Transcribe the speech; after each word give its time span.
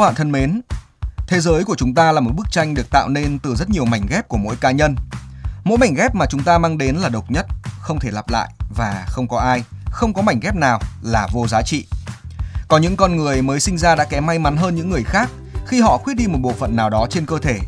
Các 0.00 0.06
bạn 0.06 0.14
thân 0.14 0.32
mến, 0.32 0.60
thế 1.26 1.40
giới 1.40 1.64
của 1.64 1.74
chúng 1.74 1.94
ta 1.94 2.12
là 2.12 2.20
một 2.20 2.30
bức 2.36 2.50
tranh 2.50 2.74
được 2.74 2.90
tạo 2.90 3.08
nên 3.08 3.38
từ 3.38 3.54
rất 3.54 3.70
nhiều 3.70 3.84
mảnh 3.84 4.06
ghép 4.10 4.28
của 4.28 4.36
mỗi 4.36 4.56
cá 4.56 4.70
nhân. 4.70 4.96
Mỗi 5.64 5.78
mảnh 5.78 5.94
ghép 5.94 6.14
mà 6.14 6.26
chúng 6.26 6.42
ta 6.42 6.58
mang 6.58 6.78
đến 6.78 6.96
là 6.96 7.08
độc 7.08 7.30
nhất, 7.30 7.46
không 7.80 7.98
thể 7.98 8.10
lặp 8.10 8.28
lại 8.28 8.50
và 8.76 9.04
không 9.08 9.28
có 9.28 9.38
ai, 9.38 9.64
không 9.90 10.14
có 10.14 10.22
mảnh 10.22 10.40
ghép 10.40 10.54
nào 10.54 10.80
là 11.02 11.28
vô 11.32 11.46
giá 11.48 11.62
trị. 11.62 11.86
Có 12.68 12.78
những 12.78 12.96
con 12.96 13.16
người 13.16 13.42
mới 13.42 13.60
sinh 13.60 13.78
ra 13.78 13.94
đã 13.94 14.04
kém 14.04 14.26
may 14.26 14.38
mắn 14.38 14.56
hơn 14.56 14.74
những 14.74 14.90
người 14.90 15.04
khác 15.04 15.30
khi 15.66 15.80
họ 15.80 15.98
khuyết 15.98 16.14
đi 16.14 16.26
một 16.26 16.38
bộ 16.38 16.52
phận 16.52 16.76
nào 16.76 16.90
đó 16.90 17.06
trên 17.10 17.26
cơ 17.26 17.38
thể. 17.38 17.58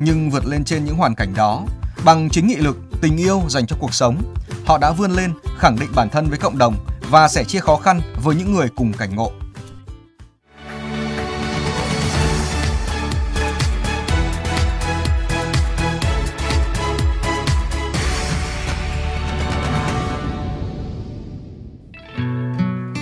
Nhưng 0.00 0.30
vượt 0.30 0.46
lên 0.46 0.64
trên 0.64 0.84
những 0.84 0.96
hoàn 0.96 1.14
cảnh 1.14 1.34
đó, 1.34 1.64
bằng 2.04 2.28
chính 2.30 2.46
nghị 2.46 2.56
lực, 2.56 2.76
tình 3.00 3.16
yêu 3.16 3.42
dành 3.48 3.66
cho 3.66 3.76
cuộc 3.80 3.94
sống, 3.94 4.34
họ 4.66 4.78
đã 4.78 4.90
vươn 4.90 5.10
lên, 5.10 5.32
khẳng 5.58 5.78
định 5.80 5.90
bản 5.94 6.10
thân 6.10 6.28
với 6.28 6.38
cộng 6.38 6.58
đồng 6.58 6.86
và 7.10 7.28
sẻ 7.28 7.44
chia 7.44 7.60
khó 7.60 7.76
khăn 7.76 8.00
với 8.22 8.36
những 8.36 8.54
người 8.54 8.68
cùng 8.76 8.92
cảnh 8.92 9.16
ngộ. 9.16 9.32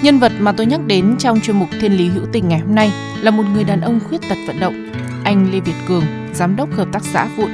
Nhân 0.02 0.18
vật 0.18 0.32
mà 0.38 0.52
tôi 0.52 0.66
nhắc 0.66 0.80
đến 0.86 1.16
trong 1.18 1.40
chuyên 1.40 1.58
mục 1.58 1.68
Thiên 1.80 1.92
lý 1.92 2.08
hữu 2.08 2.24
tình 2.32 2.48
ngày 2.48 2.58
hôm 2.58 2.74
nay 2.74 2.92
là 3.20 3.30
một 3.30 3.42
người 3.54 3.64
đàn 3.64 3.80
ông 3.80 4.00
khuyết 4.08 4.20
tật 4.28 4.36
vận 4.46 4.60
động, 4.60 4.92
anh 5.24 5.52
Lê 5.52 5.60
Việt 5.60 5.74
Cường, 5.88 6.04
giám 6.34 6.56
đốc 6.56 6.72
hợp 6.72 6.88
tác 6.92 7.02
xã 7.04 7.28
Vụn. 7.36 7.50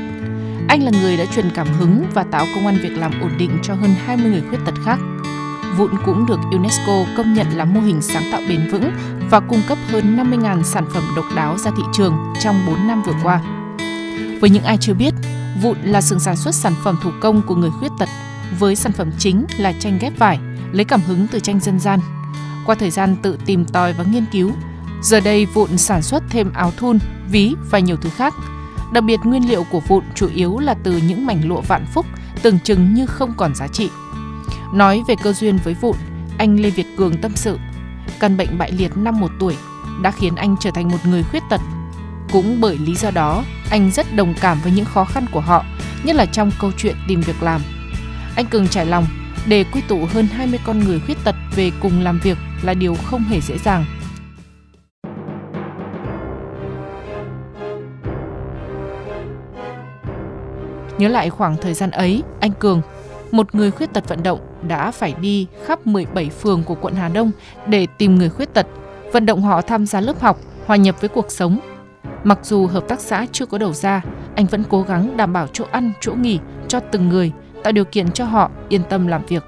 Anh 0.68 0.82
là 0.82 0.90
người 0.90 1.16
đã 1.16 1.24
truyền 1.34 1.50
cảm 1.54 1.66
hứng 1.78 2.04
và 2.14 2.24
tạo 2.24 2.46
công 2.54 2.66
an 2.66 2.76
việc 2.82 2.98
làm 2.98 3.12
ổn 3.20 3.30
định 3.38 3.50
cho 3.62 3.74
hơn 3.74 3.90
20 4.06 4.30
người 4.30 4.42
khuyết 4.48 4.58
tật 4.66 4.74
khác. 4.84 4.98
Vụn 5.76 5.90
cũng 6.04 6.26
được 6.26 6.38
UNESCO 6.52 7.04
công 7.16 7.34
nhận 7.34 7.46
là 7.56 7.64
mô 7.64 7.80
hình 7.80 8.02
sáng 8.02 8.22
tạo 8.32 8.40
bền 8.48 8.70
vững 8.70 8.90
và 9.30 9.40
cung 9.40 9.62
cấp 9.68 9.78
hơn 9.90 10.16
50.000 10.16 10.62
sản 10.62 10.86
phẩm 10.94 11.02
độc 11.16 11.24
đáo 11.36 11.58
ra 11.58 11.70
thị 11.76 11.82
trường 11.92 12.16
trong 12.42 12.66
4 12.66 12.88
năm 12.88 13.02
vừa 13.06 13.14
qua. 13.22 13.40
Với 14.40 14.50
những 14.50 14.64
ai 14.64 14.76
chưa 14.80 14.94
biết, 14.94 15.14
Vụn 15.62 15.76
là 15.82 16.00
xưởng 16.00 16.20
sản 16.20 16.36
xuất 16.36 16.54
sản 16.54 16.72
phẩm 16.84 16.96
thủ 17.02 17.10
công 17.20 17.42
của 17.46 17.54
người 17.54 17.70
khuyết 17.70 17.92
tật 17.98 18.08
với 18.58 18.76
sản 18.76 18.92
phẩm 18.92 19.10
chính 19.18 19.44
là 19.58 19.72
tranh 19.80 19.98
ghép 20.00 20.18
vải, 20.18 20.38
lấy 20.72 20.84
cảm 20.84 21.00
hứng 21.00 21.26
từ 21.32 21.40
tranh 21.40 21.60
dân 21.60 21.80
gian. 21.80 22.00
Qua 22.66 22.74
thời 22.74 22.90
gian 22.90 23.16
tự 23.22 23.38
tìm 23.46 23.64
tòi 23.64 23.92
và 23.92 24.04
nghiên 24.04 24.24
cứu, 24.32 24.52
giờ 25.02 25.20
đây 25.20 25.46
Vụn 25.46 25.78
sản 25.78 26.02
xuất 26.02 26.22
thêm 26.30 26.52
áo 26.52 26.72
thun, 26.76 26.98
ví 27.30 27.54
và 27.70 27.78
nhiều 27.78 27.96
thứ 27.96 28.10
khác. 28.10 28.34
Đặc 28.92 29.04
biệt 29.04 29.20
nguyên 29.24 29.48
liệu 29.48 29.64
của 29.70 29.80
Vụn 29.80 30.04
chủ 30.14 30.28
yếu 30.34 30.58
là 30.58 30.74
từ 30.82 30.96
những 31.08 31.26
mảnh 31.26 31.48
lụa 31.48 31.60
vạn 31.60 31.86
phúc, 31.94 32.06
tưởng 32.42 32.58
chừng 32.64 32.94
như 32.94 33.06
không 33.06 33.32
còn 33.36 33.54
giá 33.54 33.68
trị. 33.68 33.90
Nói 34.74 35.02
về 35.08 35.14
cơ 35.22 35.32
duyên 35.32 35.58
với 35.64 35.74
Vụn, 35.74 35.96
anh 36.38 36.60
Lê 36.60 36.70
Việt 36.70 36.86
Cường 36.96 37.20
tâm 37.20 37.32
sự, 37.34 37.58
căn 38.20 38.36
bệnh 38.36 38.58
bại 38.58 38.72
liệt 38.72 38.96
năm 38.96 39.20
một 39.20 39.30
tuổi 39.40 39.56
đã 40.02 40.10
khiến 40.10 40.34
anh 40.34 40.56
trở 40.60 40.70
thành 40.70 40.88
một 40.88 41.06
người 41.06 41.22
khuyết 41.22 41.42
tật. 41.50 41.60
Cũng 42.32 42.60
bởi 42.60 42.78
lý 42.78 42.94
do 42.94 43.10
đó, 43.10 43.44
anh 43.70 43.90
rất 43.90 44.16
đồng 44.16 44.34
cảm 44.40 44.58
với 44.62 44.72
những 44.72 44.84
khó 44.84 45.04
khăn 45.04 45.26
của 45.32 45.40
họ, 45.40 45.64
nhất 46.04 46.16
là 46.16 46.26
trong 46.26 46.50
câu 46.60 46.70
chuyện 46.76 46.96
tìm 47.08 47.20
việc 47.20 47.42
làm. 47.42 47.60
Anh 48.36 48.46
Cường 48.46 48.68
trải 48.68 48.86
lòng 48.86 49.06
để 49.46 49.64
quy 49.64 49.80
tụ 49.80 50.06
hơn 50.12 50.26
20 50.26 50.60
con 50.64 50.78
người 50.78 51.00
khuyết 51.00 51.24
tật 51.24 51.34
về 51.56 51.70
cùng 51.80 52.00
làm 52.00 52.18
việc 52.18 52.38
là 52.64 52.74
điều 52.74 52.94
không 52.94 53.20
hề 53.20 53.40
dễ 53.40 53.58
dàng. 53.58 53.84
Nhớ 60.98 61.08
lại 61.08 61.30
khoảng 61.30 61.56
thời 61.56 61.74
gian 61.74 61.90
ấy, 61.90 62.22
anh 62.40 62.52
Cường, 62.52 62.82
một 63.30 63.54
người 63.54 63.70
khuyết 63.70 63.92
tật 63.92 64.08
vận 64.08 64.22
động 64.22 64.40
đã 64.68 64.90
phải 64.90 65.14
đi 65.20 65.46
khắp 65.64 65.86
17 65.86 66.30
phường 66.30 66.62
của 66.62 66.74
quận 66.74 66.94
Hà 66.94 67.08
Đông 67.08 67.30
để 67.66 67.86
tìm 67.98 68.14
người 68.14 68.28
khuyết 68.28 68.54
tật, 68.54 68.66
vận 69.12 69.26
động 69.26 69.42
họ 69.42 69.60
tham 69.60 69.86
gia 69.86 70.00
lớp 70.00 70.20
học, 70.20 70.40
hòa 70.66 70.76
nhập 70.76 71.00
với 71.00 71.08
cuộc 71.08 71.30
sống. 71.30 71.58
Mặc 72.24 72.38
dù 72.42 72.66
hợp 72.66 72.88
tác 72.88 73.00
xã 73.00 73.26
chưa 73.32 73.46
có 73.46 73.58
đầu 73.58 73.72
ra, 73.72 74.02
anh 74.34 74.46
vẫn 74.46 74.62
cố 74.70 74.82
gắng 74.82 75.16
đảm 75.16 75.32
bảo 75.32 75.46
chỗ 75.52 75.64
ăn, 75.70 75.92
chỗ 76.00 76.14
nghỉ 76.14 76.38
cho 76.68 76.80
từng 76.80 77.08
người, 77.08 77.32
tạo 77.62 77.72
điều 77.72 77.84
kiện 77.84 78.10
cho 78.10 78.24
họ 78.24 78.50
yên 78.68 78.82
tâm 78.88 79.06
làm 79.06 79.26
việc. 79.26 79.44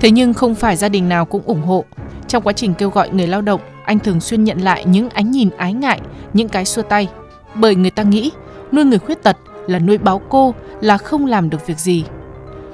Thế 0.00 0.10
nhưng 0.10 0.34
không 0.34 0.54
phải 0.54 0.76
gia 0.76 0.88
đình 0.88 1.08
nào 1.08 1.24
cũng 1.24 1.42
ủng 1.44 1.62
hộ. 1.62 1.84
Trong 2.28 2.42
quá 2.42 2.52
trình 2.52 2.74
kêu 2.74 2.90
gọi 2.90 3.10
người 3.10 3.26
lao 3.26 3.42
động, 3.42 3.60
anh 3.84 3.98
thường 3.98 4.20
xuyên 4.20 4.44
nhận 4.44 4.58
lại 4.58 4.84
những 4.84 5.10
ánh 5.10 5.30
nhìn 5.30 5.50
ái 5.56 5.72
ngại, 5.72 6.00
những 6.32 6.48
cái 6.48 6.64
xua 6.64 6.82
tay. 6.82 7.08
Bởi 7.54 7.74
người 7.74 7.90
ta 7.90 8.02
nghĩ 8.02 8.30
nuôi 8.72 8.84
người 8.84 8.98
khuyết 8.98 9.22
tật 9.22 9.36
là 9.66 9.78
nuôi 9.78 9.98
báo 9.98 10.20
cô, 10.28 10.54
là 10.80 10.98
không 10.98 11.26
làm 11.26 11.50
được 11.50 11.66
việc 11.66 11.78
gì. 11.78 12.04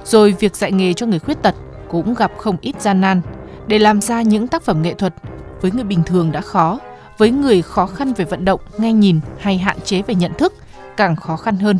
Rồi 0.04 0.34
việc 0.40 0.56
dạy 0.56 0.72
nghề 0.72 0.92
cho 0.92 1.06
người 1.06 1.18
khuyết 1.18 1.42
tật 1.42 1.54
cũng 1.88 2.14
gặp 2.14 2.32
không 2.38 2.56
ít 2.60 2.80
gian 2.80 3.00
nan. 3.00 3.20
Để 3.66 3.78
làm 3.78 4.00
ra 4.00 4.22
những 4.22 4.48
tác 4.48 4.62
phẩm 4.62 4.82
nghệ 4.82 4.94
thuật, 4.94 5.14
với 5.60 5.70
người 5.70 5.84
bình 5.84 6.02
thường 6.06 6.32
đã 6.32 6.40
khó, 6.40 6.78
với 7.18 7.30
người 7.30 7.62
khó 7.62 7.86
khăn 7.86 8.12
về 8.12 8.24
vận 8.24 8.44
động, 8.44 8.60
nghe 8.78 8.92
nhìn 8.92 9.20
hay 9.38 9.58
hạn 9.58 9.76
chế 9.84 10.02
về 10.02 10.14
nhận 10.14 10.34
thức 10.34 10.54
càng 10.96 11.16
khó 11.16 11.36
khăn 11.36 11.56
hơn. 11.56 11.78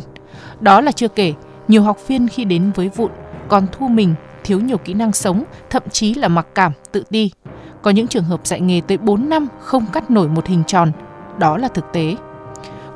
Đó 0.59 0.81
là 0.81 0.91
chưa 0.91 1.07
kể, 1.07 1.33
nhiều 1.67 1.81
học 1.83 2.07
viên 2.07 2.27
khi 2.27 2.45
đến 2.45 2.71
với 2.75 2.89
vụn 2.89 3.11
còn 3.47 3.67
thu 3.71 3.87
mình, 3.87 4.15
thiếu 4.43 4.59
nhiều 4.59 4.77
kỹ 4.77 4.93
năng 4.93 5.13
sống, 5.13 5.43
thậm 5.69 5.83
chí 5.91 6.13
là 6.13 6.27
mặc 6.27 6.47
cảm, 6.55 6.71
tự 6.91 7.03
ti. 7.09 7.31
Có 7.85 7.91
những 7.91 8.07
trường 8.07 8.23
hợp 8.23 8.47
dạy 8.47 8.61
nghề 8.61 8.81
tới 8.81 8.97
4 8.97 9.29
năm 9.29 9.47
không 9.59 9.85
cắt 9.93 10.11
nổi 10.11 10.27
một 10.27 10.47
hình 10.47 10.63
tròn. 10.67 10.91
Đó 11.39 11.57
là 11.57 11.67
thực 11.67 11.85
tế. 11.93 12.15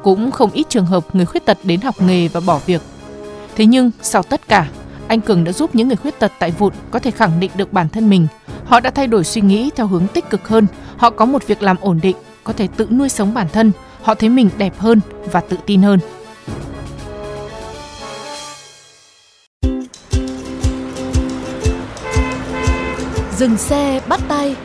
Cũng 0.04 0.32
không 0.32 0.52
ít 0.52 0.70
trường 0.70 0.86
hợp 0.86 1.16
người 1.16 1.26
khuyết 1.26 1.46
tật 1.46 1.58
đến 1.64 1.82
học 1.82 1.96
nghề 2.00 2.28
và 2.28 2.40
bỏ 2.40 2.60
việc. 2.66 2.82
Thế 3.56 3.66
nhưng 3.66 3.92
sau 4.02 4.24
tất 4.24 4.48
cả, 4.48 4.70
anh 5.08 5.22
Cường 5.22 5.44
đã 5.44 5.52
giúp 5.52 5.76
những 5.76 5.88
người 5.88 5.98
khuyết 5.98 6.20
tật 6.20 6.32
tại 6.40 6.52
vụn 6.52 6.74
có 6.92 7.00
thể 7.00 7.12
khẳng 7.12 7.40
định 7.40 7.52
được 7.56 7.74
bản 7.74 7.90
thân 7.90 8.10
mình. 8.10 8.28
Họ 8.66 8.80
đã 8.80 8.90
thay 8.90 9.08
đổi 9.08 9.24
suy 9.24 9.42
nghĩ 9.42 9.70
theo 9.76 9.88
hướng 9.88 10.08
tích 10.08 10.30
cực 10.30 10.48
hơn. 10.48 10.68
Họ 10.98 11.10
có 11.10 11.26
một 11.26 11.48
việc 11.48 11.64
làm 11.64 11.78
ổn 11.82 12.00
định, 12.04 12.16
có 12.44 12.54
thể 12.54 12.68
tự 12.78 12.88
nuôi 12.92 13.10
sống 13.10 13.34
bản 13.34 13.48
thân. 13.54 13.72
Họ 14.02 14.16
thấy 14.16 14.30
mình 14.30 14.50
đẹp 14.58 14.74
hơn 14.78 15.02
và 15.32 15.42
tự 15.42 15.58
tin 15.66 15.82
hơn. 15.82 16.00
Dừng 23.38 23.58
xe 23.58 24.02
bắt 24.08 24.20
tay 24.28 24.56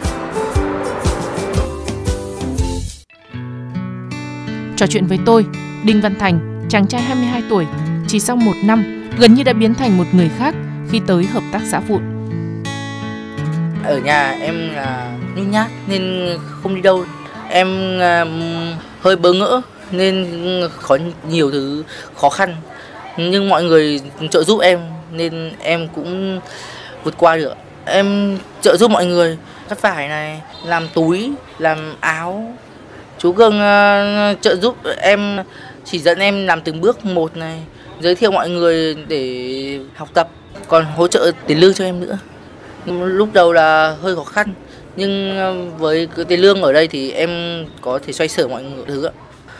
Trò 4.77 4.87
chuyện 4.87 5.07
với 5.07 5.19
tôi, 5.27 5.47
Đinh 5.85 6.01
Văn 6.01 6.15
Thành, 6.19 6.67
chàng 6.69 6.87
trai 6.87 7.03
22 7.03 7.43
tuổi, 7.51 7.67
chỉ 8.09 8.21
sau 8.21 8.37
một 8.37 8.53
năm 8.65 9.09
gần 9.19 9.35
như 9.35 9.43
đã 9.43 9.53
biến 9.53 9.75
thành 9.75 9.99
một 9.99 10.05
người 10.13 10.31
khác 10.39 10.55
khi 10.91 11.01
tới 11.07 11.25
hợp 11.25 11.43
tác 11.53 11.61
xã 11.71 11.81
vụn. 11.81 12.03
ở 13.85 13.99
nhà 13.99 14.31
em 14.41 14.75
là 14.75 15.19
nhút 15.37 15.47
nhát 15.47 15.71
nên 15.87 16.37
không 16.63 16.75
đi 16.75 16.81
đâu. 16.83 17.05
Em 17.49 17.99
à, 18.01 18.25
hơi 19.01 19.17
bỡ 19.17 19.33
ngỡ 19.33 19.61
nên 19.91 20.27
có 20.83 20.99
nhiều 21.29 21.51
thứ 21.51 21.85
khó 22.17 22.29
khăn. 22.29 22.57
Nhưng 23.17 23.49
mọi 23.49 23.65
người 23.65 24.01
trợ 24.31 24.45
giúp 24.45 24.61
em 24.61 24.81
nên 25.13 25.53
em 25.59 25.89
cũng 25.95 26.41
vượt 27.05 27.15
qua 27.19 27.37
được. 27.37 27.55
Em 27.85 28.39
trợ 28.61 28.77
giúp 28.77 28.91
mọi 28.91 29.07
người. 29.07 29.39
Cắt 29.69 29.83
vải 29.83 30.09
này 30.09 30.41
làm 30.65 30.89
túi 30.95 31.33
làm 31.59 31.95
áo 32.01 32.55
chú 33.25 33.33
gương 33.33 33.55
uh, 33.55 34.43
trợ 34.43 34.57
giúp 34.57 34.77
em 34.99 35.39
chỉ 35.85 35.99
dẫn 35.99 36.19
em 36.19 36.47
làm 36.47 36.61
từng 36.61 36.81
bước 36.81 37.05
một 37.05 37.37
này 37.37 37.61
giới 38.01 38.15
thiệu 38.15 38.31
mọi 38.31 38.51
người 38.51 38.97
để 39.09 39.79
học 39.95 40.09
tập 40.15 40.29
còn 40.69 40.85
hỗ 40.85 41.09
trợ 41.09 41.33
tiền 41.47 41.61
lương 41.61 41.75
cho 41.75 41.85
em 41.85 42.01
nữa 42.01 42.19
lúc 42.87 43.29
đầu 43.33 43.53
là 43.53 43.97
hơi 44.03 44.17
khó 44.17 44.25
khăn 44.25 44.55
nhưng 44.97 45.39
ờ, 45.39 45.55
với 45.79 46.09
cái 46.17 46.25
tiền 46.25 46.41
lương 46.41 46.63
ở 46.63 46.73
đây 46.73 46.89
thì 46.89 47.11
em 47.11 47.31
có 47.81 47.99
thể 48.07 48.13
xoay 48.13 48.29
sở 48.29 48.49
mọi 48.49 48.63
người 48.63 48.85
thứ 48.89 49.05
ạ. 49.05 49.13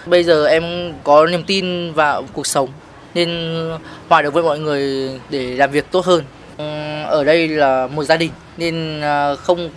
Bây 0.07 0.25
giờ 0.25 0.47
em 0.47 0.93
có 1.05 1.27
niềm 1.27 1.45
tin 1.45 1.93
vào 1.93 2.25
cuộc 2.33 2.47
sống 2.47 2.69
nên 3.15 3.61
hòa 4.09 4.23
được 4.23 4.35
với 4.35 4.43
mọi 4.43 4.59
người 4.59 5.11
để 5.31 5.57
làm 5.57 5.71
việc 5.71 5.91
tốt 5.91 6.05
hơn. 6.05 6.25
Ừ, 6.59 6.65
ở 7.05 7.25
đây 7.25 7.49
là 7.49 7.87
một 7.87 8.05
gia 8.05 8.17
đình 8.17 8.31
nên 8.57 9.01
ờ, 9.01 9.37
không 9.37 9.71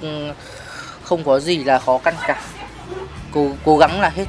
không 1.04 1.24
có 1.24 1.40
gì 1.40 1.64
là 1.64 1.80
khó 1.80 1.98
khăn 1.98 2.14
cả. 2.28 2.42
Cố 3.38 3.52
cố 3.66 3.78
gắng 3.78 4.02
là 4.02 4.10
hết. 4.10 4.26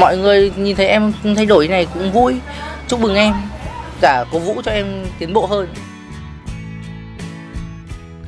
Mọi 0.00 0.18
người 0.18 0.52
nhìn 0.56 0.76
thấy 0.76 0.86
em 0.86 1.12
thay 1.36 1.46
đổi 1.46 1.68
này 1.68 1.86
cũng 1.94 2.12
vui, 2.12 2.34
chúc 2.88 3.00
mừng 3.00 3.14
em, 3.14 3.34
cả 4.00 4.24
cố 4.32 4.38
vũ 4.38 4.62
cho 4.64 4.70
em 4.70 4.86
tiến 5.18 5.32
bộ 5.32 5.46
hơn. 5.46 5.74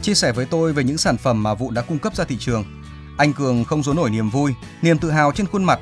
Chia 0.02 0.14
sẻ 0.14 0.32
với 0.32 0.46
tôi 0.46 0.72
về 0.72 0.84
những 0.84 0.98
sản 0.98 1.16
phẩm 1.16 1.42
mà 1.42 1.54
Vụ 1.54 1.70
đã 1.70 1.82
cung 1.82 1.98
cấp 1.98 2.16
ra 2.16 2.24
thị 2.24 2.36
trường, 2.40 2.64
anh 3.18 3.32
Cường 3.32 3.64
không 3.64 3.82
giấu 3.82 3.94
nổi 3.94 4.10
niềm 4.10 4.30
vui, 4.30 4.54
niềm 4.82 4.98
tự 4.98 5.10
hào 5.10 5.32
trên 5.32 5.46
khuôn 5.46 5.64
mặt. 5.64 5.78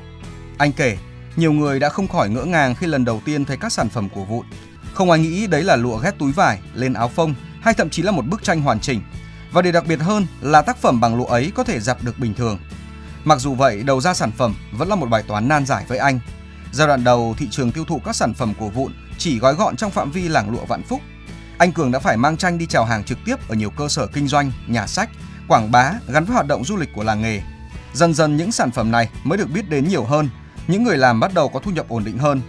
Anh 0.57 0.71
kể, 0.71 0.97
nhiều 1.35 1.51
người 1.51 1.79
đã 1.79 1.89
không 1.89 2.07
khỏi 2.07 2.29
ngỡ 2.29 2.43
ngàng 2.43 2.75
khi 2.75 2.87
lần 2.87 3.05
đầu 3.05 3.21
tiên 3.25 3.45
thấy 3.45 3.57
các 3.57 3.71
sản 3.71 3.89
phẩm 3.89 4.09
của 4.09 4.23
Vụn. 4.23 4.45
Không 4.93 5.11
ai 5.11 5.19
nghĩ 5.19 5.47
đấy 5.47 5.63
là 5.63 5.75
lụa 5.75 5.97
ghép 5.97 6.19
túi 6.19 6.31
vải 6.31 6.59
lên 6.73 6.93
áo 6.93 7.07
phông 7.07 7.33
hay 7.61 7.73
thậm 7.73 7.89
chí 7.89 8.01
là 8.01 8.11
một 8.11 8.25
bức 8.25 8.43
tranh 8.43 8.61
hoàn 8.61 8.79
chỉnh. 8.79 9.01
Và 9.51 9.61
điều 9.61 9.71
đặc 9.71 9.83
biệt 9.87 9.99
hơn 9.99 10.27
là 10.41 10.61
tác 10.61 10.77
phẩm 10.77 11.01
bằng 11.01 11.15
lụa 11.15 11.25
ấy 11.25 11.51
có 11.55 11.63
thể 11.63 11.79
giặt 11.79 11.97
được 12.01 12.19
bình 12.19 12.33
thường. 12.33 12.59
Mặc 13.23 13.39
dù 13.39 13.53
vậy, 13.53 13.83
đầu 13.83 14.01
ra 14.01 14.13
sản 14.13 14.31
phẩm 14.31 14.55
vẫn 14.71 14.89
là 14.89 14.95
một 14.95 15.09
bài 15.09 15.23
toán 15.27 15.47
nan 15.47 15.65
giải 15.65 15.85
với 15.87 15.97
anh. 15.97 16.19
Giai 16.71 16.87
đoạn 16.87 17.03
đầu, 17.03 17.35
thị 17.37 17.47
trường 17.51 17.71
tiêu 17.71 17.85
thụ 17.85 18.01
các 18.05 18.15
sản 18.15 18.33
phẩm 18.33 18.53
của 18.59 18.69
Vụn 18.69 18.93
chỉ 19.17 19.39
gói 19.39 19.53
gọn 19.53 19.75
trong 19.75 19.91
phạm 19.91 20.11
vi 20.11 20.27
làng 20.29 20.49
lụa 20.49 20.65
Vạn 20.65 20.83
Phúc. 20.83 21.01
Anh 21.57 21.71
Cường 21.71 21.91
đã 21.91 21.99
phải 21.99 22.17
mang 22.17 22.37
tranh 22.37 22.57
đi 22.57 22.65
chào 22.65 22.85
hàng 22.85 23.03
trực 23.03 23.17
tiếp 23.25 23.35
ở 23.49 23.55
nhiều 23.55 23.69
cơ 23.69 23.87
sở 23.87 24.07
kinh 24.07 24.27
doanh, 24.27 24.51
nhà 24.67 24.87
sách, 24.87 25.09
quảng 25.47 25.71
bá 25.71 25.91
gắn 26.07 26.25
với 26.25 26.33
hoạt 26.33 26.47
động 26.47 26.65
du 26.65 26.77
lịch 26.77 26.89
của 26.95 27.03
làng 27.03 27.21
nghề. 27.21 27.41
Dần 27.93 28.13
dần 28.13 28.37
những 28.37 28.51
sản 28.51 28.71
phẩm 28.71 28.91
này 28.91 29.09
mới 29.23 29.37
được 29.37 29.49
biết 29.53 29.69
đến 29.69 29.87
nhiều 29.87 30.03
hơn, 30.03 30.29
những 30.67 30.83
người 30.83 30.97
làm 30.97 31.19
bắt 31.19 31.33
đầu 31.33 31.49
có 31.49 31.59
thu 31.59 31.71
nhập 31.71 31.85
ổn 31.89 32.03
định 32.03 32.17
hơn. 32.17 32.41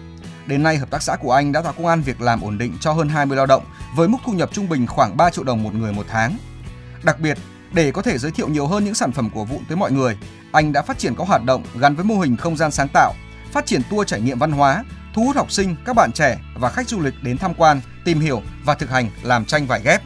Đến 0.47 0.63
nay, 0.63 0.77
hợp 0.77 0.91
tác 0.91 1.03
xã 1.03 1.17
của 1.17 1.33
anh 1.33 1.53
đã 1.53 1.61
tạo 1.63 1.73
công 1.73 1.87
an 1.87 2.03
việc 2.03 2.21
làm 2.21 2.41
ổn 2.41 2.59
định 2.59 2.77
cho 2.81 2.93
hơn 2.93 3.09
20 3.09 3.37
lao 3.37 3.47
động 3.47 3.65
với 3.97 4.09
mức 4.09 4.19
thu 4.27 4.33
nhập 4.33 4.51
trung 4.53 4.69
bình 4.69 4.87
khoảng 4.87 5.17
3 5.17 5.31
triệu 5.31 5.45
đồng 5.45 5.63
một 5.63 5.75
người 5.75 5.93
một 5.93 6.07
tháng. 6.09 6.37
Đặc 7.03 7.21
biệt, 7.21 7.39
để 7.73 7.91
có 7.91 8.03
thể 8.03 8.19
giới 8.19 8.31
thiệu 8.31 8.49
nhiều 8.49 8.67
hơn 8.67 8.85
những 8.85 8.95
sản 8.95 9.13
phẩm 9.13 9.31
của 9.31 9.45
Vụn 9.45 9.65
tới 9.69 9.77
mọi 9.77 9.93
người, 9.93 10.17
anh 10.53 10.73
đã 10.73 10.83
phát 10.83 10.99
triển 10.99 11.15
các 11.15 11.29
hoạt 11.29 11.45
động 11.45 11.63
gắn 11.81 11.95
với 11.95 12.05
mô 12.05 12.19
hình 12.19 12.37
không 12.37 12.57
gian 12.57 12.71
sáng 12.71 12.89
tạo, 12.89 13.15
phát 13.53 13.67
triển 13.67 13.83
tour 13.91 14.09
trải 14.09 14.21
nghiệm 14.21 14.39
văn 14.39 14.53
hóa, 14.53 14.85
thu 15.15 15.25
hút 15.25 15.37
học 15.37 15.53
sinh, 15.53 15.77
các 15.85 15.97
bạn 15.97 16.13
trẻ 16.13 16.39
và 16.55 16.71
khách 16.71 16.89
du 16.89 17.01
lịch 17.01 17.15
đến 17.23 17.39
tham 17.39 17.55
quan, 17.55 17.81
tìm 18.05 18.21
hiểu 18.21 18.43
và 18.65 18.75
thực 18.75 18.91
hành 18.91 19.11
làm 19.23 19.45
tranh 19.45 19.67
vải 19.67 19.81
ghép. 19.85 20.03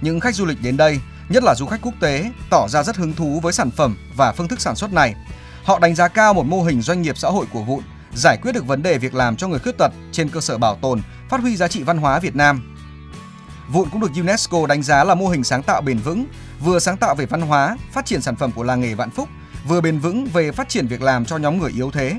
Những 0.00 0.20
khách 0.20 0.34
du 0.34 0.44
lịch 0.44 0.62
đến 0.62 0.76
đây, 0.76 1.00
nhất 1.28 1.44
là 1.44 1.54
du 1.54 1.66
khách 1.66 1.82
quốc 1.82 1.94
tế, 2.00 2.30
tỏ 2.50 2.68
ra 2.68 2.82
rất 2.82 2.96
hứng 2.96 3.12
thú 3.12 3.40
với 3.42 3.52
sản 3.52 3.70
phẩm 3.70 3.96
và 4.16 4.32
phương 4.32 4.48
thức 4.48 4.60
sản 4.60 4.76
xuất 4.76 4.92
này. 4.92 5.14
Họ 5.64 5.78
đánh 5.78 5.94
giá 5.94 6.08
cao 6.08 6.34
một 6.34 6.46
mô 6.46 6.62
hình 6.62 6.82
doanh 6.82 7.02
nghiệp 7.02 7.18
xã 7.18 7.28
hội 7.28 7.46
của 7.52 7.62
Vụn, 7.62 7.84
giải 8.14 8.38
quyết 8.42 8.52
được 8.52 8.66
vấn 8.66 8.82
đề 8.82 8.98
việc 8.98 9.14
làm 9.14 9.36
cho 9.36 9.48
người 9.48 9.58
khuyết 9.58 9.78
tật 9.78 9.92
trên 10.12 10.28
cơ 10.28 10.40
sở 10.40 10.58
bảo 10.58 10.76
tồn, 10.76 11.02
phát 11.28 11.40
huy 11.40 11.56
giá 11.56 11.68
trị 11.68 11.82
văn 11.82 11.98
hóa 11.98 12.18
Việt 12.18 12.36
Nam. 12.36 12.76
Vụn 13.68 13.88
cũng 13.90 14.00
được 14.00 14.10
UNESCO 14.16 14.66
đánh 14.66 14.82
giá 14.82 15.04
là 15.04 15.14
mô 15.14 15.28
hình 15.28 15.44
sáng 15.44 15.62
tạo 15.62 15.80
bền 15.80 15.98
vững, 15.98 16.26
vừa 16.64 16.78
sáng 16.78 16.96
tạo 16.96 17.14
về 17.14 17.26
văn 17.26 17.40
hóa, 17.40 17.76
phát 17.92 18.06
triển 18.06 18.20
sản 18.20 18.36
phẩm 18.36 18.52
của 18.52 18.62
làng 18.62 18.80
nghề 18.80 18.94
Vạn 18.94 19.10
Phúc, 19.10 19.28
vừa 19.68 19.80
bền 19.80 19.98
vững 19.98 20.26
về 20.32 20.52
phát 20.52 20.68
triển 20.68 20.86
việc 20.86 21.02
làm 21.02 21.24
cho 21.24 21.36
nhóm 21.36 21.58
người 21.58 21.70
yếu 21.70 21.90
thế. 21.90 22.18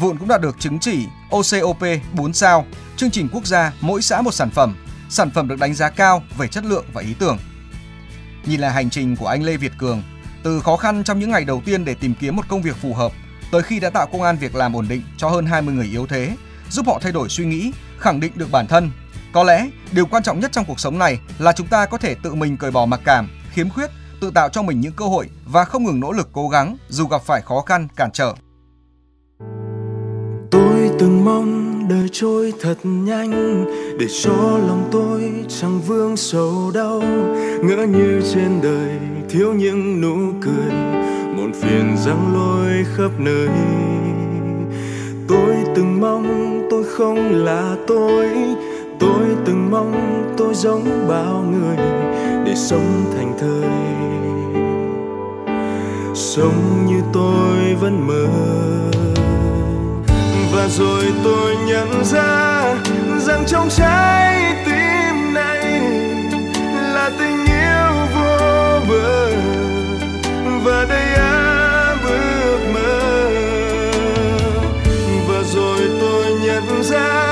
Vụn 0.00 0.18
cũng 0.18 0.28
đạt 0.28 0.40
được 0.40 0.56
chứng 0.58 0.78
chỉ 0.78 1.06
OCOP 1.30 1.82
4 2.12 2.32
sao, 2.32 2.66
chương 2.96 3.10
trình 3.10 3.28
quốc 3.32 3.46
gia 3.46 3.72
mỗi 3.80 4.02
xã 4.02 4.22
một 4.22 4.34
sản 4.34 4.50
phẩm, 4.50 4.76
sản 5.08 5.30
phẩm 5.30 5.48
được 5.48 5.58
đánh 5.58 5.74
giá 5.74 5.90
cao 5.90 6.22
về 6.38 6.48
chất 6.48 6.64
lượng 6.64 6.84
và 6.92 7.02
ý 7.02 7.14
tưởng. 7.18 7.38
Nhìn 8.46 8.60
lại 8.60 8.72
hành 8.72 8.90
trình 8.90 9.16
của 9.16 9.26
anh 9.26 9.42
Lê 9.42 9.56
Việt 9.56 9.72
Cường, 9.78 10.02
từ 10.42 10.60
khó 10.60 10.76
khăn 10.76 11.04
trong 11.04 11.18
những 11.18 11.30
ngày 11.30 11.44
đầu 11.44 11.62
tiên 11.64 11.84
để 11.84 11.94
tìm 11.94 12.14
kiếm 12.20 12.36
một 12.36 12.48
công 12.48 12.62
việc 12.62 12.76
phù 12.76 12.94
hợp, 12.94 13.12
tới 13.50 13.62
khi 13.62 13.80
đã 13.80 13.90
tạo 13.90 14.06
công 14.06 14.22
an 14.22 14.36
việc 14.36 14.54
làm 14.54 14.76
ổn 14.76 14.88
định 14.88 15.02
cho 15.16 15.28
hơn 15.28 15.46
20 15.46 15.74
người 15.74 15.86
yếu 15.86 16.06
thế, 16.06 16.36
giúp 16.70 16.86
họ 16.86 16.98
thay 17.02 17.12
đổi 17.12 17.28
suy 17.28 17.44
nghĩ, 17.44 17.72
khẳng 17.98 18.20
định 18.20 18.32
được 18.34 18.50
bản 18.50 18.66
thân. 18.66 18.90
Có 19.32 19.44
lẽ, 19.44 19.68
điều 19.92 20.06
quan 20.06 20.22
trọng 20.22 20.40
nhất 20.40 20.52
trong 20.52 20.64
cuộc 20.64 20.80
sống 20.80 20.98
này 20.98 21.18
là 21.38 21.52
chúng 21.52 21.66
ta 21.66 21.86
có 21.86 21.98
thể 21.98 22.14
tự 22.14 22.34
mình 22.34 22.56
cởi 22.56 22.70
bỏ 22.70 22.86
mặc 22.86 23.00
cảm, 23.04 23.28
khiếm 23.54 23.68
khuyết, 23.68 23.90
tự 24.20 24.30
tạo 24.34 24.48
cho 24.48 24.62
mình 24.62 24.80
những 24.80 24.92
cơ 24.92 25.04
hội 25.04 25.28
và 25.46 25.64
không 25.64 25.84
ngừng 25.84 26.00
nỗ 26.00 26.12
lực 26.12 26.28
cố 26.32 26.48
gắng 26.48 26.76
dù 26.88 27.06
gặp 27.06 27.22
phải 27.22 27.40
khó 27.42 27.60
khăn, 27.60 27.88
cản 27.96 28.10
trở. 28.12 28.34
Tôi 30.50 30.90
từng 30.98 31.24
mong 31.24 31.72
đời 31.88 32.08
trôi 32.12 32.52
thật 32.60 32.78
nhanh 32.82 33.64
để 33.98 34.06
cho 34.22 34.58
lòng 34.66 34.88
tôi 34.92 35.32
chẳng 35.48 35.80
vương 35.80 36.16
sầu 36.16 36.70
đau. 36.74 37.00
Ngỡ 37.62 37.86
như 37.86 38.20
trên 38.34 38.60
đời 38.62 38.98
thiếu 39.30 39.52
những 39.52 40.00
nụ 40.00 40.40
cười 40.42 40.72
muộn 41.36 41.52
phiền 41.52 41.96
răng 41.96 42.34
lôi 42.34 42.84
khắp 42.96 43.10
nơi. 43.18 43.48
Tôi 45.28 45.56
từng 45.76 46.00
mong 46.00 46.62
tôi 46.70 46.84
không 46.84 47.44
là 47.44 47.76
tôi 47.86 48.28
tôi 49.00 49.26
từng 49.44 49.70
mong 49.70 50.34
tôi 50.38 50.54
giống 50.54 51.08
bao 51.08 51.42
người 51.42 52.11
để 52.52 52.56
sống 52.56 53.12
thành 53.16 53.34
thơi 53.40 53.70
sống 56.14 56.86
như 56.86 57.02
tôi 57.12 57.74
vẫn 57.80 58.06
mơ. 58.06 58.26
Và 60.52 60.68
rồi 60.68 61.04
tôi 61.24 61.56
nhận 61.66 62.04
ra 62.04 62.74
rằng 63.18 63.44
trong 63.46 63.68
trái 63.68 64.54
tim 64.64 65.34
này 65.34 65.80
là 66.94 67.10
tình 67.18 67.46
yêu 67.46 68.06
vô 68.14 68.80
bờ. 68.88 69.30
Và 70.64 70.86
đây 70.88 71.14
á 71.14 71.96
bước 72.04 72.58
mơ. 72.74 73.30
Và 75.28 75.42
rồi 75.54 75.80
tôi 76.00 76.26
nhận 76.44 76.82
ra 76.82 77.31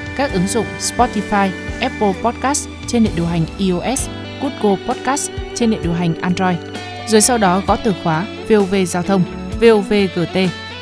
các 0.17 0.33
ứng 0.33 0.47
dụng 0.47 0.65
Spotify, 0.79 1.49
Apple 1.81 2.13
Podcast 2.23 2.69
trên 2.87 3.05
hệ 3.05 3.11
điều 3.15 3.25
hành 3.25 3.45
iOS, 3.57 4.09
Google 4.41 4.85
Podcast 4.87 5.31
trên 5.55 5.71
hệ 5.71 5.77
điều 5.83 5.93
hành 5.93 6.21
Android. 6.21 6.57
Rồi 7.07 7.21
sau 7.21 7.37
đó 7.37 7.61
gõ 7.67 7.75
từ 7.75 7.93
khóa 8.03 8.25
VOV 8.49 8.75
Giao 8.87 9.03
thông, 9.03 9.23
VOVGT 9.61 10.37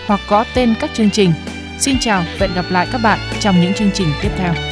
hoặc 0.08 0.20
gõ 0.30 0.44
tên 0.56 0.74
các 0.80 0.90
chương 0.94 1.10
trình. 1.10 1.32
Xin 1.80 1.96
chào 2.00 2.24
và 2.40 2.48
hẹn 2.48 2.56
gặp 2.56 2.66
lại 2.70 2.88
các 2.92 3.02
bạn 3.04 3.20
trong 3.40 3.62
những 3.62 3.74
chương 3.74 3.92
trình 3.94 4.08
tiếp 4.22 4.30
theo. 4.38 4.69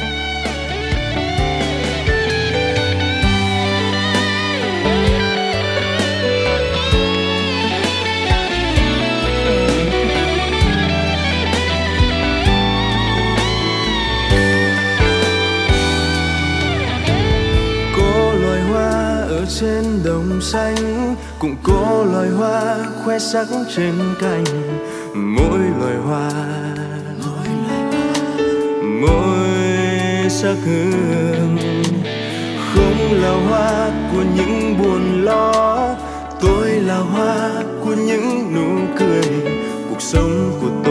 Cũng 21.40 21.56
có 21.62 22.04
loài 22.12 22.28
hoa, 22.28 22.76
khoe 23.04 23.18
sắc 23.18 23.46
trên 23.76 23.94
cành. 24.20 24.44
Mỗi 25.14 25.58
loài 25.80 25.96
hoa, 25.96 26.30
mỗi 29.00 30.28
sắc 30.28 30.56
hương. 30.64 31.56
Không 32.74 33.22
là 33.22 33.30
hoa 33.48 33.90
của 34.12 34.24
những 34.36 34.78
buồn 34.78 35.24
lo, 35.24 35.88
tôi 36.40 36.70
là 36.70 36.98
hoa 36.98 37.62
của 37.84 37.94
những 37.94 38.54
nụ 38.54 38.94
cười. 38.98 39.22
Cuộc 39.90 40.02
sống 40.02 40.50
của 40.60 40.70
tôi 40.84 40.87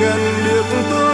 ngăn 0.00 0.44
được 0.44 0.64
tôi 0.90 1.13